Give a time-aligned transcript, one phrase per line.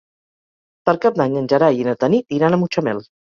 [0.89, 3.05] Per Cap d'Any en Gerai i na Tanit iran a Mutxamel.